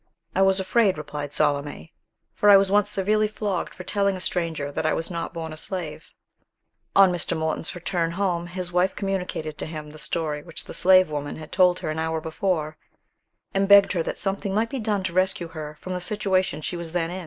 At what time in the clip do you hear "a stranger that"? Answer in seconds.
4.15-4.83